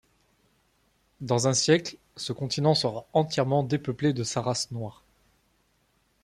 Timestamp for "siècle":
1.53-1.99